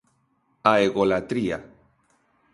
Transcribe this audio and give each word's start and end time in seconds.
A 0.71 0.73
egolatría. 0.87 1.57